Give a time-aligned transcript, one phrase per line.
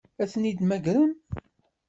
[0.21, 1.11] Ad ten-id-temmagrem?